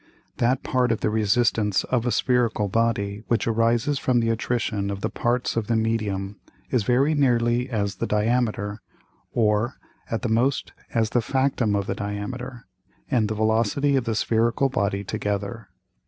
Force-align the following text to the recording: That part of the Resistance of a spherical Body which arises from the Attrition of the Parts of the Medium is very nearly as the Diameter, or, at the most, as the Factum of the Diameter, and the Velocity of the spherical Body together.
That 0.37 0.63
part 0.63 0.91
of 0.91 1.01
the 1.01 1.11
Resistance 1.11 1.83
of 1.83 2.07
a 2.07 2.11
spherical 2.11 2.67
Body 2.67 3.21
which 3.27 3.45
arises 3.45 3.99
from 3.99 4.19
the 4.19 4.31
Attrition 4.31 4.89
of 4.89 5.01
the 5.01 5.11
Parts 5.11 5.55
of 5.55 5.67
the 5.67 5.75
Medium 5.75 6.37
is 6.71 6.81
very 6.81 7.13
nearly 7.13 7.69
as 7.69 7.97
the 7.97 8.07
Diameter, 8.07 8.81
or, 9.31 9.75
at 10.09 10.23
the 10.23 10.27
most, 10.27 10.73
as 10.91 11.11
the 11.11 11.21
Factum 11.21 11.75
of 11.75 11.85
the 11.85 11.93
Diameter, 11.93 12.65
and 13.11 13.27
the 13.29 13.35
Velocity 13.35 13.95
of 13.95 14.05
the 14.05 14.15
spherical 14.15 14.69
Body 14.69 15.03
together. 15.03 15.69